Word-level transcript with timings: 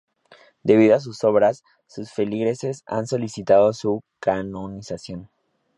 Debido 0.63 0.95
a 0.95 0.99
sus 0.99 1.23
obras, 1.23 1.63
sus 1.85 2.11
feligreses 2.11 2.81
han 2.87 3.05
solicitado 3.05 3.71
su 3.71 4.01
canonización. 4.19 5.29